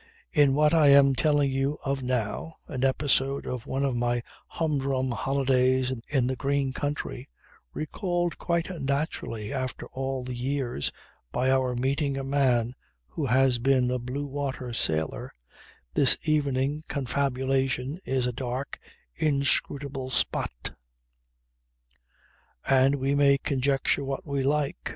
In 0.33 0.55
what 0.55 0.73
I 0.73 0.87
am 0.87 1.13
telling 1.13 1.51
you 1.51 1.77
of 1.85 2.01
now 2.01 2.55
an 2.67 2.83
episode 2.83 3.45
of 3.45 3.67
one 3.67 3.85
of 3.85 3.95
my 3.95 4.23
humdrum 4.47 5.11
holidays 5.11 5.93
in 6.09 6.25
the 6.25 6.35
green 6.35 6.73
country, 6.73 7.29
recalled 7.71 8.39
quite 8.39 8.71
naturally 8.81 9.53
after 9.53 9.85
all 9.89 10.23
the 10.23 10.35
years 10.35 10.91
by 11.31 11.51
our 11.51 11.75
meeting 11.75 12.17
a 12.17 12.23
man 12.23 12.73
who 13.09 13.27
has 13.27 13.59
been 13.59 13.91
a 13.91 13.99
blue 13.99 14.25
water 14.25 14.73
sailor 14.73 15.35
this 15.93 16.17
evening 16.23 16.83
confabulation 16.87 17.99
is 18.03 18.25
a 18.25 18.33
dark, 18.33 18.79
inscrutable 19.13 20.09
spot. 20.09 20.71
And 22.67 22.95
we 22.95 23.13
may 23.13 23.37
conjecture 23.37 24.03
what 24.03 24.25
we 24.25 24.41
like. 24.41 24.89